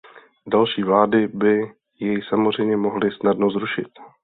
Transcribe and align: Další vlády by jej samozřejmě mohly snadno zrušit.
Další 0.47 0.83
vlády 0.83 1.27
by 1.27 1.73
jej 1.99 2.21
samozřejmě 2.29 2.77
mohly 2.77 3.11
snadno 3.11 3.49
zrušit. 3.49 3.87